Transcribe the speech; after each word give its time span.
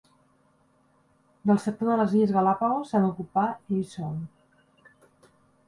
Del 1.51 1.59
sector 1.65 1.91
de 1.91 1.99
les 1.99 2.15
Illes 2.17 2.33
Galápagos 2.39 2.95
se 2.95 3.03
n'ocupà 3.05 3.47
ell 3.79 3.87
sol. 3.95 4.19